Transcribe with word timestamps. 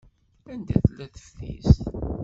Anda 0.51 0.77
tella 0.83 1.07
teftist? 1.15 1.83